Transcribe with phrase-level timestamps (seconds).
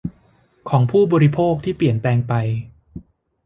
[0.69, 2.33] ของผู้บริโภคที่เปลี่ยนแปลงไป